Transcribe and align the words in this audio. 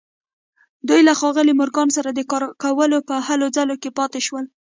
دوی 0.87 1.01
له 1.07 1.13
ښاغلي 1.19 1.53
مورګان 1.59 1.89
سره 1.97 2.09
د 2.13 2.19
کار 2.31 2.43
کولو 2.63 2.97
په 3.09 3.15
هلو 3.27 3.47
ځلو 3.55 3.75
کې 3.81 3.89
پاتې 3.97 4.19
شول 4.27 4.45